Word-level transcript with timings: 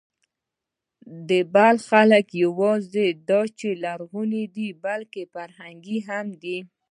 د 1.29 1.31
بلخ 1.53 1.81
خلک 1.91 2.27
نه 2.31 2.37
یواځې 2.43 3.07
دا 3.29 3.41
چې 3.59 3.67
لرغوني 3.83 4.45
دي، 4.55 4.69
بلکې 4.85 5.23
فرهنګي 5.33 5.99
هم 6.07 6.27
دي. 6.43 6.57